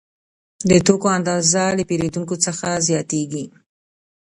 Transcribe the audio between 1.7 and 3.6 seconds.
له پیرودونکو څخه زیاتېږي